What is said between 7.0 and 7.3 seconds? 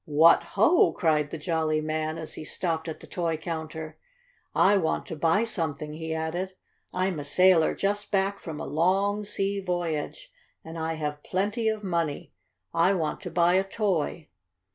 a